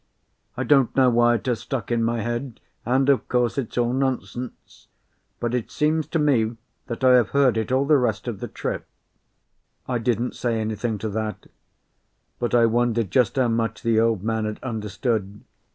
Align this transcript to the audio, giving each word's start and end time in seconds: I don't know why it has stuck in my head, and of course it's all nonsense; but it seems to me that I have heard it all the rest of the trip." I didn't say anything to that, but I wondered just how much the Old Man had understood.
I 0.57 0.63
don't 0.63 0.95
know 0.95 1.11
why 1.11 1.35
it 1.35 1.45
has 1.45 1.59
stuck 1.59 1.91
in 1.91 2.03
my 2.03 2.21
head, 2.23 2.59
and 2.87 3.07
of 3.07 3.29
course 3.29 3.59
it's 3.59 3.77
all 3.77 3.93
nonsense; 3.93 4.87
but 5.39 5.53
it 5.53 5.69
seems 5.69 6.07
to 6.07 6.17
me 6.17 6.57
that 6.87 7.03
I 7.03 7.13
have 7.17 7.29
heard 7.37 7.55
it 7.55 7.71
all 7.71 7.85
the 7.85 7.99
rest 7.99 8.27
of 8.27 8.39
the 8.39 8.47
trip." 8.47 8.87
I 9.87 9.99
didn't 9.99 10.33
say 10.35 10.59
anything 10.59 10.97
to 10.97 11.09
that, 11.09 11.45
but 12.39 12.55
I 12.55 12.65
wondered 12.65 13.11
just 13.11 13.35
how 13.35 13.49
much 13.49 13.83
the 13.83 13.99
Old 13.99 14.23
Man 14.23 14.45
had 14.45 14.57
understood. 14.63 15.41